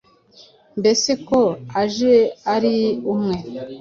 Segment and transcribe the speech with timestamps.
[0.79, 1.39] Mbese ko
[1.81, 2.15] uje
[2.55, 2.77] uri
[3.13, 3.37] umwe,